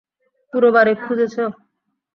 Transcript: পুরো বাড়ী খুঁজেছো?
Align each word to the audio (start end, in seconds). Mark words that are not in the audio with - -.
পুরো 0.53 0.69
বাড়ী 0.75 0.93
খুঁজেছো? 1.03 1.43